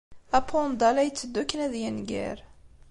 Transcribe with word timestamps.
Apanda 0.37 0.87
la 0.95 1.03
yetteddu 1.03 1.37
akken 1.41 1.59
ad 1.65 1.73
yenger. 1.81 2.37